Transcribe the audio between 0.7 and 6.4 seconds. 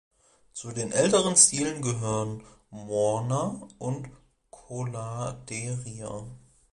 den älteren Stilen gehören „Morna" und „Coladeira".